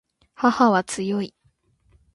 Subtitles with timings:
[0.33, 1.35] 母は強い